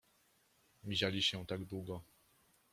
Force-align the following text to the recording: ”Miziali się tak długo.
”Miziali 0.83 1.23
się 1.23 1.45
tak 1.45 1.65
długo. 1.65 2.01